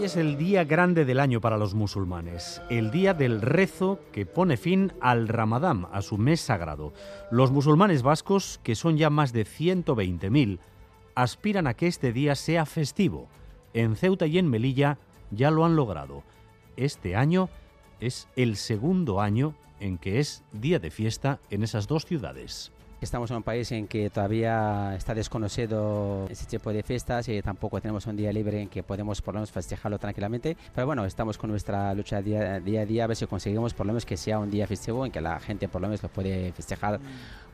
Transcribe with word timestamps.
Hoy 0.00 0.06
es 0.06 0.16
el 0.16 0.38
día 0.38 0.64
grande 0.64 1.04
del 1.04 1.20
año 1.20 1.42
para 1.42 1.58
los 1.58 1.74
musulmanes, 1.74 2.62
el 2.70 2.90
día 2.90 3.12
del 3.12 3.42
rezo 3.42 4.00
que 4.12 4.24
pone 4.24 4.56
fin 4.56 4.94
al 5.02 5.28
Ramadán, 5.28 5.88
a 5.92 6.00
su 6.00 6.16
mes 6.16 6.40
sagrado. 6.40 6.94
Los 7.30 7.50
musulmanes 7.50 8.02
vascos, 8.02 8.60
que 8.62 8.76
son 8.76 8.96
ya 8.96 9.10
más 9.10 9.34
de 9.34 9.44
120.000, 9.44 10.58
aspiran 11.14 11.66
a 11.66 11.74
que 11.74 11.86
este 11.86 12.14
día 12.14 12.34
sea 12.34 12.64
festivo. 12.64 13.28
En 13.74 13.94
Ceuta 13.94 14.26
y 14.26 14.38
en 14.38 14.48
Melilla 14.48 14.96
ya 15.32 15.50
lo 15.50 15.66
han 15.66 15.76
logrado. 15.76 16.22
Este 16.78 17.14
año 17.14 17.50
es 18.00 18.26
el 18.36 18.56
segundo 18.56 19.20
año 19.20 19.54
en 19.80 19.98
que 19.98 20.18
es 20.18 20.44
día 20.50 20.78
de 20.78 20.90
fiesta 20.90 21.40
en 21.50 21.62
esas 21.62 21.86
dos 21.86 22.06
ciudades. 22.06 22.72
Estamos 23.00 23.30
en 23.30 23.38
un 23.38 23.42
país 23.42 23.72
en 23.72 23.88
que 23.88 24.10
todavía 24.10 24.94
está 24.94 25.14
desconocido 25.14 26.26
ese 26.28 26.44
tipo 26.44 26.70
de 26.70 26.82
fiestas 26.82 27.26
y 27.30 27.40
tampoco 27.40 27.80
tenemos 27.80 28.06
un 28.06 28.14
día 28.14 28.30
libre 28.30 28.60
en 28.60 28.68
que 28.68 28.82
podemos 28.82 29.22
por 29.22 29.32
lo 29.32 29.40
menos 29.40 29.50
festejarlo 29.50 29.98
tranquilamente. 29.98 30.54
Pero 30.74 30.86
bueno, 30.86 31.06
estamos 31.06 31.38
con 31.38 31.48
nuestra 31.48 31.94
lucha 31.94 32.20
día 32.20 32.56
a 32.56 32.60
día 32.60 33.04
a 33.04 33.06
ver 33.06 33.16
si 33.16 33.26
conseguimos 33.26 33.72
por 33.72 33.86
lo 33.86 33.94
menos 33.94 34.04
que 34.04 34.18
sea 34.18 34.38
un 34.38 34.50
día 34.50 34.66
festivo 34.66 35.06
en 35.06 35.12
que 35.12 35.22
la 35.22 35.40
gente 35.40 35.66
por 35.66 35.80
lo 35.80 35.88
menos 35.88 36.02
lo 36.02 36.10
puede 36.10 36.52
festejar 36.52 37.00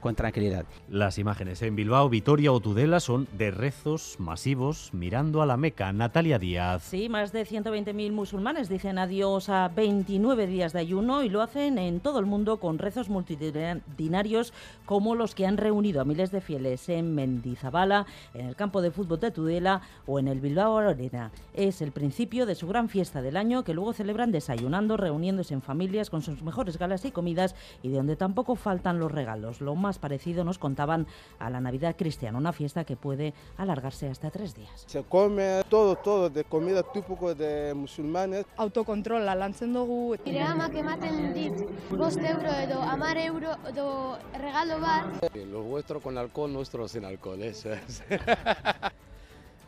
con 0.00 0.14
tranquilidad. 0.14 0.66
Las 0.88 1.18
imágenes 1.18 1.62
en 1.62 1.76
Bilbao, 1.76 2.08
Vitoria 2.08 2.52
o 2.52 2.60
Tudela 2.60 3.00
son 3.00 3.28
de 3.36 3.50
rezos 3.50 4.16
masivos 4.18 4.90
mirando 4.92 5.42
a 5.42 5.46
la 5.46 5.56
Meca. 5.56 5.92
Natalia 5.92 6.38
Díaz. 6.38 6.82
Sí, 6.82 7.08
más 7.08 7.32
de 7.32 7.44
120.000 7.46 8.12
musulmanes 8.12 8.68
dicen 8.68 8.98
adiós 8.98 9.48
a 9.48 9.68
29 9.68 10.46
días 10.46 10.72
de 10.72 10.80
ayuno 10.80 11.22
y 11.22 11.28
lo 11.28 11.42
hacen 11.42 11.78
en 11.78 12.00
todo 12.00 12.18
el 12.18 12.26
mundo 12.26 12.58
con 12.58 12.78
rezos 12.78 13.08
multitudinarios 13.08 14.52
como 14.84 15.14
los 15.14 15.34
que 15.34 15.46
han 15.46 15.56
reunido 15.56 16.00
a 16.00 16.04
miles 16.04 16.30
de 16.30 16.40
fieles 16.40 16.88
en 16.88 17.14
Mendizabala, 17.14 18.06
en 18.34 18.46
el 18.46 18.56
campo 18.56 18.82
de 18.82 18.90
fútbol 18.90 19.20
de 19.20 19.30
Tudela 19.30 19.82
o 20.06 20.18
en 20.18 20.28
el 20.28 20.40
Bilbao 20.40 20.78
Arena. 20.78 21.30
Es 21.54 21.82
el 21.82 21.92
principio 21.92 22.46
de 22.46 22.54
su 22.54 22.66
gran 22.66 22.88
fiesta 22.88 23.22
del 23.22 23.36
año 23.36 23.64
que 23.64 23.74
luego 23.74 23.92
celebran 23.92 24.32
desayunando, 24.32 24.96
reuniéndose 24.96 25.54
en 25.54 25.62
familias 25.62 26.10
con 26.10 26.22
sus 26.22 26.42
mejores 26.42 26.78
galas 26.78 27.04
y 27.04 27.10
comidas 27.10 27.54
y 27.82 27.88
de 27.88 27.96
donde 27.96 28.16
tampoco 28.16 28.56
faltan 28.56 28.98
los 28.98 29.12
regalos. 29.12 29.60
Lo 29.60 29.74
más 29.74 29.95
parecido 29.98 30.44
nos 30.44 30.58
contaban 30.58 31.06
a 31.38 31.50
la 31.50 31.60
Navidad 31.60 31.96
cristiana, 31.96 32.38
una 32.38 32.52
fiesta 32.52 32.84
que 32.84 32.96
puede 32.96 33.34
alargarse 33.56 34.08
hasta 34.08 34.30
tres 34.30 34.54
días. 34.54 34.84
Se 34.86 35.02
come 35.04 35.62
todo, 35.68 35.96
todo, 35.96 36.30
de 36.30 36.44
comida 36.44 36.82
típico 36.82 37.34
de 37.34 37.74
musulmanes. 37.74 38.46
Autokontrola 38.56 39.34
lantzen 39.34 39.72
dugu. 39.72 40.16
Nire 40.24 40.42
amak 40.42 40.74
ematen 40.74 41.32
dit 41.34 41.54
bost 41.90 42.18
euro 42.18 42.52
edo 42.62 42.82
amar 42.82 43.16
euro 43.18 43.56
edo 43.68 44.18
regalo 44.38 44.80
bat. 44.80 45.34
Los 45.34 45.64
vuestros 45.64 46.02
con 46.02 46.18
alcohol, 46.18 46.52
nuestros 46.52 46.92
sin 46.92 47.04
alcohol. 47.04 47.42
Eso 47.42 47.72
es. 47.72 48.02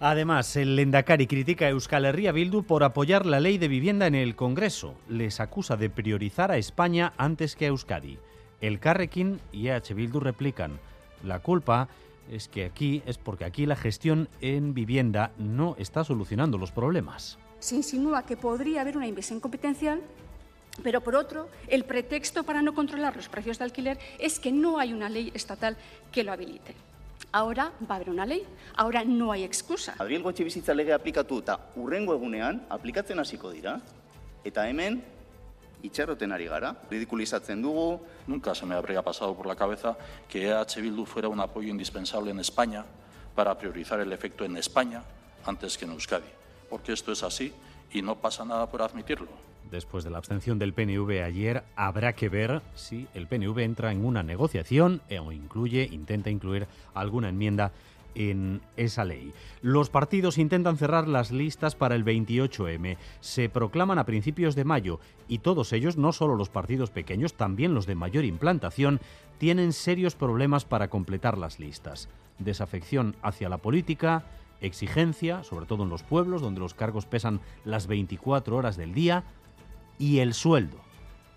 Además, 0.00 0.54
el 0.54 0.76
Lendakari 0.76 1.26
critica 1.26 1.66
a 1.66 1.70
Euskal 1.70 2.04
Herria 2.04 2.30
Bildu 2.30 2.62
por 2.62 2.84
apoyar 2.84 3.26
la 3.26 3.40
ley 3.40 3.58
de 3.58 3.66
vivienda 3.66 4.06
en 4.06 4.14
el 4.14 4.36
Congreso. 4.36 4.94
Les 5.08 5.40
acusa 5.40 5.76
de 5.76 5.90
priorizar 5.90 6.52
a 6.52 6.56
España 6.56 7.14
antes 7.16 7.56
que 7.56 7.64
a 7.64 7.68
Euskadi. 7.68 8.18
El 8.60 8.80
Carrequín 8.80 9.40
y 9.52 9.68
EH 9.68 9.94
Bildu 9.94 10.20
replican. 10.20 10.78
La 11.24 11.40
culpa 11.40 11.88
es 12.30 12.48
que 12.48 12.64
aquí 12.64 13.02
es 13.06 13.18
porque 13.18 13.44
aquí 13.44 13.66
la 13.66 13.76
gestión 13.76 14.28
en 14.40 14.74
vivienda 14.74 15.32
no 15.38 15.76
está 15.78 16.04
solucionando 16.04 16.58
los 16.58 16.72
problemas. 16.72 17.38
Se 17.60 17.76
insinúa 17.76 18.24
que 18.24 18.36
podría 18.36 18.82
haber 18.82 18.96
una 18.96 19.06
inversión 19.06 19.40
competencial 19.40 20.00
pero 20.82 21.00
por 21.00 21.16
otro, 21.16 21.48
el 21.66 21.84
pretexto 21.84 22.44
para 22.44 22.62
no 22.62 22.74
controlar 22.74 23.16
los 23.16 23.28
precios 23.28 23.58
de 23.58 23.64
alquiler 23.64 23.98
es 24.18 24.38
que 24.38 24.52
no 24.52 24.78
hay 24.78 24.92
una 24.92 25.08
ley 25.08 25.32
estatal 25.34 25.76
que 26.12 26.22
lo 26.22 26.32
habilite. 26.32 26.74
Ahora 27.32 27.72
va 27.90 27.94
a 27.94 27.96
haber 27.96 28.10
una 28.10 28.24
ley, 28.24 28.44
ahora 28.76 29.04
no 29.04 29.32
hay 29.32 29.42
excusa. 29.42 29.94
Adrielgo 29.98 30.30
etxebizitza 30.30 30.72
lege 30.74 30.94
aplikatu 30.94 31.42
eta 31.42 31.58
urrengo 31.76 32.14
egunean 32.14 32.62
aplikatzen 32.72 33.18
hasiko 33.18 33.50
dira. 33.50 33.80
Eta 34.48 34.68
hemen 34.70 35.02
itxarroten 35.82 36.32
ari 36.32 36.46
gara, 36.46 36.74
ridiculizatzen 36.90 37.62
dugu. 37.62 38.00
Nunca 38.26 38.54
se 38.54 38.66
me 38.66 38.74
habría 38.74 39.02
pasado 39.02 39.34
por 39.36 39.46
la 39.46 39.56
cabeza 39.56 39.96
que 40.28 40.48
EH 40.48 40.80
Bildu 40.80 41.04
fuera 41.04 41.28
un 41.28 41.40
apoyo 41.40 41.68
indispensable 41.68 42.30
en 42.30 42.40
España 42.40 42.84
para 43.34 43.56
priorizar 43.56 44.00
el 44.00 44.12
efecto 44.12 44.44
en 44.44 44.56
España 44.56 45.02
antes 45.46 45.78
que 45.78 45.84
en 45.84 45.92
Euskadi. 45.92 46.30
Porque 46.68 46.92
esto 46.92 47.12
es 47.12 47.22
así 47.22 47.52
y 47.92 48.02
no 48.02 48.16
pasa 48.16 48.44
nada 48.44 48.70
por 48.70 48.82
admitirlo. 48.82 49.28
Después 49.70 50.02
de 50.02 50.10
la 50.10 50.18
abstención 50.18 50.58
del 50.58 50.72
PNV 50.72 51.22
ayer, 51.22 51.62
habrá 51.76 52.14
que 52.14 52.30
ver 52.30 52.62
si 52.74 53.06
el 53.12 53.26
PNV 53.26 53.58
entra 53.58 53.92
en 53.92 54.04
una 54.04 54.22
negociación 54.22 55.02
o 55.20 55.30
incluye, 55.30 55.86
intenta 55.92 56.30
incluir 56.30 56.66
alguna 56.94 57.28
enmienda 57.28 57.72
en 58.18 58.60
esa 58.76 59.04
ley. 59.04 59.32
Los 59.62 59.90
partidos 59.90 60.38
intentan 60.38 60.76
cerrar 60.76 61.06
las 61.06 61.30
listas 61.30 61.76
para 61.76 61.94
el 61.94 62.04
28M. 62.04 62.96
Se 63.20 63.48
proclaman 63.48 63.98
a 63.98 64.06
principios 64.06 64.56
de 64.56 64.64
mayo 64.64 64.98
y 65.28 65.38
todos 65.38 65.72
ellos, 65.72 65.96
no 65.96 66.12
solo 66.12 66.34
los 66.34 66.48
partidos 66.48 66.90
pequeños, 66.90 67.34
también 67.34 67.74
los 67.74 67.86
de 67.86 67.94
mayor 67.94 68.24
implantación, 68.24 69.00
tienen 69.38 69.72
serios 69.72 70.16
problemas 70.16 70.64
para 70.64 70.88
completar 70.88 71.38
las 71.38 71.60
listas. 71.60 72.08
Desafección 72.40 73.14
hacia 73.22 73.48
la 73.48 73.58
política, 73.58 74.24
exigencia, 74.60 75.44
sobre 75.44 75.66
todo 75.66 75.84
en 75.84 75.90
los 75.90 76.02
pueblos 76.02 76.42
donde 76.42 76.60
los 76.60 76.74
cargos 76.74 77.06
pesan 77.06 77.40
las 77.64 77.86
24 77.86 78.56
horas 78.56 78.76
del 78.76 78.94
día, 78.94 79.22
y 79.96 80.18
el 80.18 80.34
sueldo. 80.34 80.78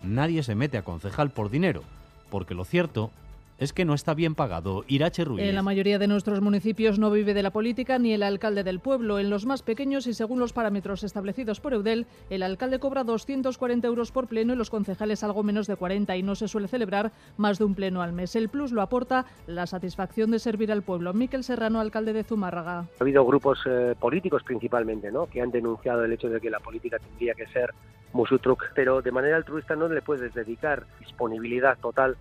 Nadie 0.01 0.41
se 0.41 0.55
mete 0.55 0.79
a 0.79 0.83
concejal 0.83 1.29
por 1.29 1.51
dinero, 1.51 1.83
porque 2.31 2.55
lo 2.55 2.65
cierto 2.65 3.11
es 3.61 3.73
que 3.73 3.85
no 3.85 3.93
está 3.93 4.15
bien 4.15 4.33
pagado. 4.33 4.83
Irache 4.87 5.23
Ruiz. 5.23 5.43
En 5.43 5.53
la 5.53 5.61
mayoría 5.61 5.99
de 5.99 6.07
nuestros 6.07 6.41
municipios 6.41 6.97
no 6.97 7.11
vive 7.11 7.35
de 7.35 7.43
la 7.43 7.51
política 7.51 7.99
ni 7.99 8.11
el 8.11 8.23
alcalde 8.23 8.63
del 8.63 8.79
pueblo. 8.79 9.19
En 9.19 9.29
los 9.29 9.45
más 9.45 9.61
pequeños 9.61 10.07
y 10.07 10.15
según 10.15 10.39
los 10.39 10.51
parámetros 10.51 11.03
establecidos 11.03 11.59
por 11.59 11.73
Eudel, 11.73 12.07
el 12.31 12.41
alcalde 12.41 12.79
cobra 12.79 13.03
240 13.03 13.87
euros 13.87 14.11
por 14.11 14.27
pleno 14.27 14.53
y 14.53 14.55
los 14.55 14.71
concejales 14.71 15.23
algo 15.23 15.43
menos 15.43 15.67
de 15.67 15.75
40 15.75 16.17
y 16.17 16.23
no 16.23 16.33
se 16.33 16.47
suele 16.47 16.67
celebrar 16.67 17.11
más 17.37 17.59
de 17.59 17.65
un 17.65 17.75
pleno 17.75 18.01
al 18.01 18.13
mes. 18.13 18.35
El 18.35 18.49
plus 18.49 18.71
lo 18.71 18.81
aporta 18.81 19.27
la 19.45 19.67
satisfacción 19.67 20.31
de 20.31 20.39
servir 20.39 20.71
al 20.71 20.81
pueblo. 20.81 21.13
Miquel 21.13 21.43
Serrano, 21.43 21.79
alcalde 21.79 22.13
de 22.13 22.23
Zumárraga. 22.23 22.79
Ha 22.79 22.87
habido 22.99 23.23
grupos 23.23 23.59
eh, 23.67 23.93
políticos 23.99 24.41
principalmente 24.43 25.11
¿no? 25.11 25.27
que 25.27 25.39
han 25.39 25.51
denunciado 25.51 26.03
el 26.03 26.11
hecho 26.13 26.29
de 26.29 26.41
que 26.41 26.49
la 26.49 26.61
política 26.61 26.97
tendría 26.97 27.35
que 27.35 27.45
ser 27.45 27.75
musutruc, 28.11 28.71
pero 28.73 29.03
de 29.03 29.11
manera 29.11 29.37
altruista 29.37 29.75
no 29.75 29.87
le 29.87 30.01
puedes 30.01 30.33
dedicar 30.33 30.85
disponibilidad 30.99 31.77
total 31.77 32.17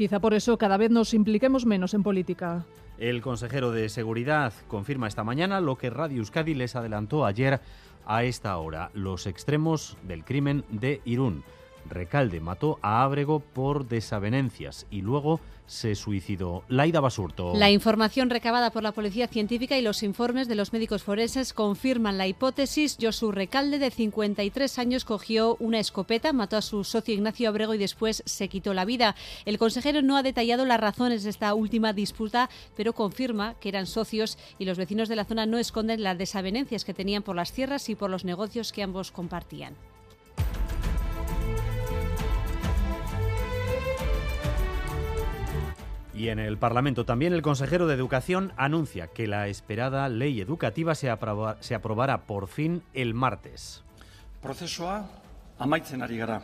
Quizá 0.00 0.18
por 0.18 0.32
eso 0.32 0.56
cada 0.56 0.78
vez 0.78 0.90
nos 0.90 1.12
impliquemos 1.12 1.66
menos 1.66 1.92
en 1.92 2.02
política. 2.02 2.64
El 2.96 3.20
consejero 3.20 3.70
de 3.70 3.90
Seguridad 3.90 4.54
confirma 4.66 5.06
esta 5.06 5.24
mañana 5.24 5.60
lo 5.60 5.76
que 5.76 5.90
Radio 5.90 6.20
Euskadi 6.20 6.54
les 6.54 6.74
adelantó 6.74 7.26
ayer 7.26 7.60
a 8.06 8.24
esta 8.24 8.56
hora, 8.56 8.90
los 8.94 9.26
extremos 9.26 9.98
del 10.02 10.24
crimen 10.24 10.64
de 10.70 11.02
Irún. 11.04 11.44
Recalde 11.88 12.40
mató 12.40 12.78
a 12.82 13.02
Ábrego 13.02 13.40
por 13.40 13.88
desavenencias 13.88 14.86
y 14.90 15.02
luego 15.02 15.40
se 15.70 15.94
suicidó. 15.94 16.64
Laida 16.68 16.98
Basurto. 16.98 17.52
La 17.54 17.70
información 17.70 18.28
recabada 18.28 18.72
por 18.72 18.82
la 18.82 18.90
Policía 18.90 19.28
Científica 19.28 19.78
y 19.78 19.82
los 19.82 20.02
informes 20.02 20.48
de 20.48 20.56
los 20.56 20.72
médicos 20.72 21.04
forenses 21.04 21.52
confirman 21.52 22.18
la 22.18 22.26
hipótesis. 22.26 22.98
Josu 23.00 23.30
Recalde, 23.30 23.78
de 23.78 23.92
53 23.92 24.78
años, 24.80 25.04
cogió 25.04 25.56
una 25.60 25.78
escopeta, 25.78 26.32
mató 26.32 26.56
a 26.56 26.62
su 26.62 26.82
socio 26.82 27.14
Ignacio 27.14 27.48
Abrego 27.48 27.74
y 27.74 27.78
después 27.78 28.24
se 28.26 28.48
quitó 28.48 28.74
la 28.74 28.84
vida. 28.84 29.14
El 29.44 29.58
consejero 29.58 30.02
no 30.02 30.16
ha 30.16 30.24
detallado 30.24 30.66
las 30.66 30.80
razones 30.80 31.22
de 31.22 31.30
esta 31.30 31.54
última 31.54 31.92
disputa, 31.92 32.50
pero 32.76 32.92
confirma 32.92 33.54
que 33.60 33.68
eran 33.68 33.86
socios 33.86 34.38
y 34.58 34.64
los 34.64 34.76
vecinos 34.76 35.08
de 35.08 35.14
la 35.14 35.24
zona 35.24 35.46
no 35.46 35.56
esconden 35.56 36.02
las 36.02 36.18
desavenencias 36.18 36.84
que 36.84 36.94
tenían 36.94 37.22
por 37.22 37.36
las 37.36 37.52
tierras 37.52 37.88
y 37.88 37.94
por 37.94 38.10
los 38.10 38.24
negocios 38.24 38.72
que 38.72 38.82
ambos 38.82 39.12
compartían. 39.12 39.76
Y 46.20 46.28
en 46.28 46.38
el 46.38 46.58
Parlamento 46.58 47.06
también 47.06 47.32
el 47.32 47.40
consejero 47.40 47.86
de 47.86 47.94
Educación 47.94 48.52
anuncia 48.58 49.06
que 49.06 49.26
la 49.26 49.48
esperada 49.48 50.06
ley 50.10 50.42
educativa 50.42 50.94
se, 50.94 51.08
aproba, 51.08 51.56
se 51.60 51.74
aprobará 51.74 52.26
por 52.26 52.46
fin 52.46 52.82
el 52.92 53.14
martes. 53.14 53.82
Prozesua 54.42 55.08
amaitzen 55.56 56.04
ari 56.04 56.18
gara. 56.20 56.42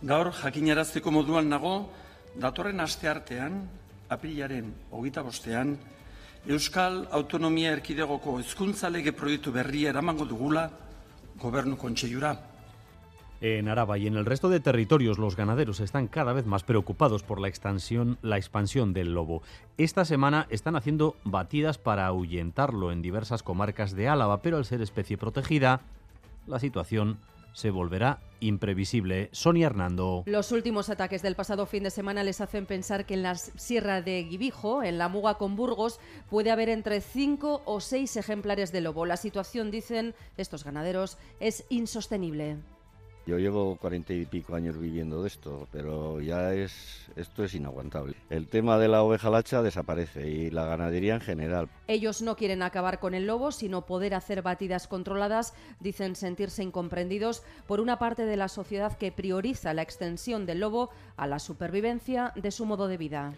Gaur 0.00 0.32
jakinarazteko 0.32 1.12
moduan 1.12 1.52
nago, 1.52 1.92
datorren 2.40 2.80
asteartean, 2.80 3.60
aprilaren 4.08 4.72
hogeita 4.88 5.20
bostean, 5.20 5.76
Euskal 6.48 7.10
Autonomia 7.12 7.74
Erkidegoko 7.76 8.38
hezkuntza 8.40 8.88
lege 8.88 9.12
proiektu 9.12 9.52
berria 9.52 9.92
eramango 9.92 10.24
dugula 10.24 10.70
gobernu 11.36 11.76
kontseiura. 11.76 12.32
En 13.42 13.68
Araba 13.68 13.96
y 13.96 14.06
en 14.06 14.16
el 14.16 14.26
resto 14.26 14.50
de 14.50 14.60
territorios 14.60 15.18
los 15.18 15.34
ganaderos 15.34 15.80
están 15.80 16.08
cada 16.08 16.34
vez 16.34 16.44
más 16.44 16.62
preocupados 16.62 17.22
por 17.22 17.40
la 17.40 17.48
expansión, 17.48 18.18
la 18.20 18.36
expansión 18.36 18.92
del 18.92 19.14
lobo. 19.14 19.42
Esta 19.78 20.04
semana 20.04 20.46
están 20.50 20.76
haciendo 20.76 21.16
batidas 21.24 21.78
para 21.78 22.06
ahuyentarlo 22.06 22.92
en 22.92 23.00
diversas 23.00 23.42
comarcas 23.42 23.96
de 23.96 24.08
Álava, 24.08 24.42
pero 24.42 24.58
al 24.58 24.66
ser 24.66 24.82
especie 24.82 25.16
protegida, 25.16 25.80
la 26.46 26.58
situación 26.58 27.18
se 27.54 27.70
volverá 27.70 28.20
imprevisible. 28.40 29.30
Sonia 29.32 29.66
Hernando. 29.66 30.22
Los 30.26 30.52
últimos 30.52 30.90
ataques 30.90 31.22
del 31.22 31.34
pasado 31.34 31.64
fin 31.64 31.82
de 31.82 31.90
semana 31.90 32.22
les 32.22 32.42
hacen 32.42 32.66
pensar 32.66 33.06
que 33.06 33.14
en 33.14 33.22
la 33.22 33.36
Sierra 33.36 34.02
de 34.02 34.22
Guibijo, 34.22 34.82
en 34.82 34.98
la 34.98 35.08
Muga 35.08 35.38
con 35.38 35.56
Burgos, 35.56 35.98
puede 36.28 36.50
haber 36.50 36.68
entre 36.68 37.00
5 37.00 37.62
o 37.64 37.80
6 37.80 38.16
ejemplares 38.16 38.70
de 38.70 38.82
lobo. 38.82 39.06
La 39.06 39.16
situación, 39.16 39.70
dicen 39.70 40.14
estos 40.36 40.62
ganaderos, 40.62 41.16
es 41.40 41.64
insostenible. 41.70 42.58
Yo 43.26 43.38
llevo 43.38 43.76
cuarenta 43.76 44.12
y 44.12 44.24
pico 44.26 44.54
años 44.54 44.78
viviendo 44.78 45.22
de 45.22 45.28
esto, 45.28 45.68
pero 45.70 46.20
ya 46.20 46.54
es 46.54 47.06
esto 47.16 47.44
es 47.44 47.54
inaguantable. 47.54 48.16
El 48.30 48.48
tema 48.48 48.78
de 48.78 48.88
la 48.88 49.02
oveja 49.02 49.30
lacha 49.30 49.62
desaparece 49.62 50.28
y 50.28 50.50
la 50.50 50.64
ganadería 50.64 51.14
en 51.14 51.20
general. 51.20 51.68
Ellos 51.86 52.22
no 52.22 52.36
quieren 52.36 52.62
acabar 52.62 52.98
con 52.98 53.14
el 53.14 53.26
lobo, 53.26 53.52
sino 53.52 53.86
poder 53.86 54.14
hacer 54.14 54.42
batidas 54.42 54.88
controladas. 54.88 55.54
Dicen 55.80 56.16
sentirse 56.16 56.62
incomprendidos 56.62 57.42
por 57.66 57.80
una 57.80 57.98
parte 57.98 58.24
de 58.24 58.36
la 58.36 58.48
sociedad 58.48 58.96
que 58.96 59.12
prioriza 59.12 59.74
la 59.74 59.82
extensión 59.82 60.46
del 60.46 60.60
lobo 60.60 60.90
a 61.16 61.26
la 61.26 61.38
supervivencia 61.38 62.32
de 62.36 62.50
su 62.50 62.64
modo 62.64 62.88
de 62.88 62.96
vida. 62.96 63.34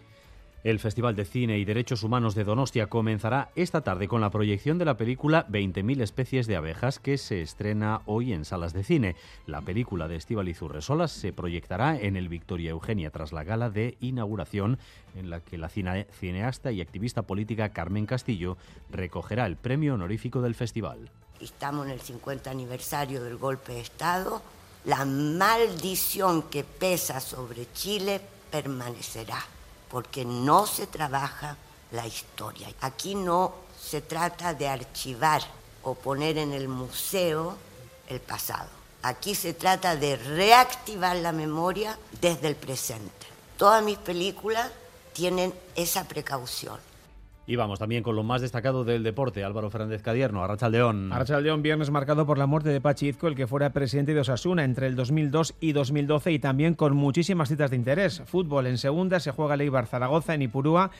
El 0.63 0.79
Festival 0.79 1.13
de 1.17 1.25
Cine 1.25 1.59
y 1.59 1.65
Derechos 1.65 2.03
Humanos 2.03 2.35
de 2.35 2.45
Donostia 2.45 2.87
comenzará 2.87 3.51
esta 3.53 3.81
tarde 3.81 4.07
con 4.07 4.21
la 4.21 4.29
proyección 4.29 4.77
de 4.77 4.85
la 4.85 4.95
película 4.95 5.45
20.000 5.49 6.01
especies 6.01 6.47
de 6.47 6.55
abejas 6.55 6.99
que 6.99 7.17
se 7.17 7.41
estrena 7.41 7.99
hoy 8.05 8.31
en 8.31 8.45
salas 8.45 8.71
de 8.71 8.85
cine. 8.85 9.17
La 9.45 9.59
película 9.59 10.07
de 10.07 10.15
Estíbaliz 10.15 10.61
Urresolas 10.61 11.11
se 11.11 11.33
proyectará 11.33 11.99
en 11.99 12.15
el 12.15 12.29
Victoria 12.29 12.71
Eugenia 12.71 13.11
tras 13.11 13.33
la 13.33 13.43
gala 13.43 13.69
de 13.69 13.97
inauguración 13.99 14.79
en 15.17 15.29
la 15.29 15.41
que 15.41 15.57
la 15.57 15.67
cineasta 15.67 16.71
y 16.71 16.79
activista 16.79 17.23
política 17.23 17.73
Carmen 17.73 18.05
Castillo 18.05 18.55
recogerá 18.89 19.45
el 19.47 19.57
premio 19.57 19.95
honorífico 19.95 20.41
del 20.41 20.55
festival. 20.55 21.09
Estamos 21.41 21.87
en 21.87 21.91
el 21.91 21.99
50 21.99 22.49
aniversario 22.49 23.21
del 23.21 23.35
golpe 23.35 23.73
de 23.73 23.81
Estado. 23.81 24.41
La 24.85 25.03
maldición 25.03 26.43
que 26.43 26.63
pesa 26.63 27.19
sobre 27.19 27.69
Chile 27.73 28.21
permanecerá 28.49 29.43
porque 29.93 30.25
no 30.25 30.65
se 30.65 30.87
trabaja 30.87 31.55
la 31.91 32.07
historia. 32.07 32.67
Aquí 32.81 33.13
no 33.13 33.53
se 33.79 34.01
trata 34.01 34.55
de 34.55 34.67
archivar 34.67 35.43
o 35.83 35.93
poner 35.93 36.39
en 36.39 36.51
el 36.51 36.67
museo 36.67 37.55
el 38.09 38.19
pasado. 38.19 38.69
Aquí 39.03 39.35
se 39.35 39.53
trata 39.53 39.95
de 39.95 40.15
reactivar 40.15 41.15
la 41.17 41.31
memoria 41.31 41.95
desde 42.19 42.47
el 42.47 42.55
presente. 42.55 43.27
Todas 43.55 43.83
mis 43.83 43.99
películas 43.99 44.71
tienen 45.13 45.53
esa 45.75 46.05
precaución. 46.05 46.79
Y 47.45 47.57
vamos 47.57 47.77
también 47.77 48.03
con 48.03 48.15
lo 48.15 48.23
más 48.23 48.41
destacado 48.41 48.85
del 48.85 49.03
deporte, 49.03 49.43
Álvaro 49.43 49.69
Fernández 49.69 50.01
Cadierno, 50.01 50.43
Arrachaldeón. 50.43 51.11
Arrachaldeón, 51.11 51.61
viernes 51.61 51.91
marcado 51.91 52.25
por 52.25 52.37
la 52.37 52.45
muerte 52.45 52.69
de 52.69 52.79
Pachi 52.79 53.13
el 53.21 53.35
que 53.35 53.47
fuera 53.47 53.71
presidente 53.71 54.13
de 54.13 54.21
Osasuna 54.21 54.63
entre 54.63 54.87
el 54.87 54.95
2002 54.95 55.55
y 55.59 55.73
2012 55.73 56.31
y 56.31 56.39
también 56.39 56.73
con 56.73 56.95
muchísimas 56.95 57.49
citas 57.49 57.69
de 57.69 57.75
interés. 57.75 58.21
Fútbol 58.25 58.67
en 58.67 58.77
segunda 58.77 59.19
se 59.19 59.31
juega 59.31 59.57
Leibar 59.57 59.87
Zaragoza 59.87 60.33
en 60.33 60.43
Ipurúa. 60.43 60.91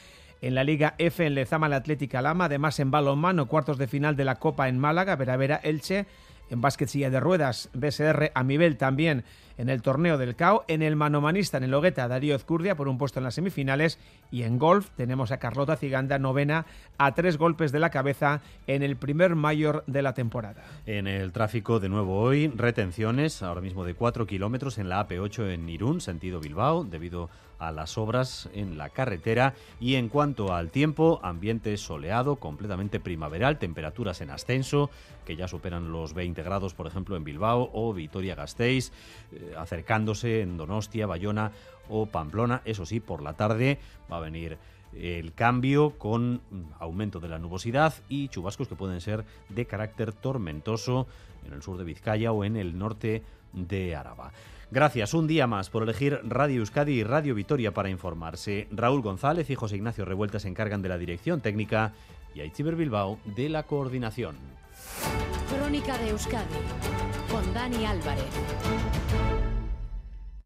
En 0.41 0.55
la 0.55 0.65
Liga 0.65 0.95
F 0.97 1.25
en 1.25 1.35
Lezama 1.35 1.69
la 1.69 1.77
Atlética 1.77 2.21
Lama, 2.21 2.45
además 2.45 2.77
en 2.81 2.91
balonmano, 2.91 3.47
cuartos 3.47 3.77
de 3.77 3.87
final 3.87 4.17
de 4.17 4.25
la 4.25 4.35
Copa 4.35 4.67
en 4.67 4.77
Málaga, 4.77 5.15
Veravera 5.15 5.61
Elche, 5.63 6.05
en 6.49 6.59
básquet 6.59 6.89
silla 6.89 7.09
de 7.09 7.21
ruedas, 7.21 7.69
BSR 7.73 8.31
a 8.35 8.43
nivel 8.43 8.75
también 8.75 9.23
en 9.57 9.69
el 9.69 9.81
torneo 9.81 10.17
del 10.17 10.35
CAO, 10.35 10.65
en 10.67 10.81
el 10.81 10.95
manomanista 10.95 11.57
en 11.57 11.63
el 11.63 11.73
Hogueta 11.73 12.07
Darío 12.07 12.35
Ezcurdia 12.35 12.75
por 12.75 12.87
un 12.87 12.97
puesto 12.97 13.19
en 13.19 13.23
las 13.23 13.35
semifinales 13.35 13.99
y 14.31 14.43
en 14.43 14.57
golf 14.57 14.89
tenemos 14.95 15.31
a 15.31 15.37
Carlota 15.37 15.75
Ciganda 15.75 16.19
novena 16.19 16.65
a 16.97 17.13
tres 17.13 17.37
golpes 17.37 17.71
de 17.71 17.79
la 17.79 17.89
cabeza 17.89 18.41
en 18.67 18.83
el 18.83 18.95
primer 18.95 19.35
mayor 19.35 19.83
de 19.87 20.01
la 20.01 20.13
temporada. 20.13 20.63
En 20.85 21.07
el 21.07 21.31
tráfico 21.31 21.79
de 21.79 21.89
nuevo 21.89 22.19
hoy, 22.19 22.47
retenciones 22.47 23.43
ahora 23.43 23.61
mismo 23.61 23.85
de 23.85 23.93
4 23.93 24.25
kilómetros 24.25 24.77
en 24.77 24.89
la 24.89 25.07
AP8 25.07 25.53
en 25.53 25.69
Irún, 25.69 26.01
sentido 26.01 26.39
Bilbao, 26.39 26.83
debido 26.83 27.29
a 27.59 27.71
las 27.71 27.97
obras 27.97 28.49
en 28.53 28.77
la 28.77 28.89
carretera 28.89 29.53
y 29.79 29.95
en 29.95 30.09
cuanto 30.09 30.53
al 30.53 30.69
tiempo, 30.69 31.19
ambiente 31.23 31.77
soleado, 31.77 32.35
completamente 32.35 32.99
primaveral, 32.99 33.57
temperaturas 33.57 34.21
en 34.21 34.31
ascenso 34.31 34.89
que 35.25 35.35
ya 35.35 35.47
superan 35.47 35.91
los 35.91 36.13
20 36.13 36.43
grados, 36.43 36.73
por 36.73 36.87
ejemplo, 36.87 37.15
en 37.15 37.23
Bilbao 37.23 37.69
o 37.73 37.93
Vitoria-Gasteiz, 37.93 38.91
acercándose 39.57 40.41
en 40.41 40.57
Donostia, 40.57 41.07
Bayona 41.07 41.51
o 41.89 42.05
Pamplona. 42.05 42.61
Eso 42.65 42.85
sí, 42.85 42.99
por 42.99 43.21
la 43.21 43.33
tarde 43.33 43.79
va 44.11 44.17
a 44.17 44.21
venir 44.21 44.57
el 44.95 45.33
cambio 45.33 45.91
con 45.97 46.41
aumento 46.79 47.19
de 47.19 47.27
la 47.27 47.39
nubosidad 47.39 47.93
y 48.09 48.27
chubascos 48.27 48.67
que 48.67 48.75
pueden 48.75 49.01
ser 49.01 49.25
de 49.49 49.65
carácter 49.65 50.13
tormentoso 50.13 51.07
en 51.45 51.53
el 51.53 51.61
sur 51.61 51.77
de 51.77 51.83
Vizcaya 51.83 52.31
o 52.31 52.43
en 52.43 52.55
el 52.55 52.77
norte 52.77 53.23
de 53.53 53.95
Araba. 53.95 54.31
Gracias 54.71 55.13
un 55.13 55.27
día 55.27 55.45
más 55.45 55.69
por 55.69 55.83
elegir 55.83 56.19
Radio 56.23 56.61
Euskadi 56.61 56.93
y 56.93 57.03
Radio 57.03 57.35
Vitoria 57.35 57.73
para 57.73 57.89
informarse. 57.89 58.67
Raúl 58.71 59.01
González 59.01 59.49
y 59.49 59.55
José 59.55 59.75
Ignacio 59.75 60.05
Revuelta 60.05 60.39
se 60.39 60.47
encargan 60.47 60.81
de 60.81 60.89
la 60.89 60.97
dirección 60.97 61.41
técnica 61.41 61.93
y 62.33 62.41
Aichiber 62.41 62.75
Bilbao 62.75 63.19
de 63.23 63.49
la 63.49 63.63
coordinación. 63.63 64.35
Crónica 65.55 65.97
de 65.99 66.09
Euskadi 66.09 66.55
con 67.29 67.53
Dani 67.53 67.85
Álvarez. 67.85 68.25